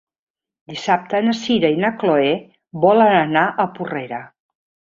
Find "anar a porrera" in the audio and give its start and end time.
3.21-4.27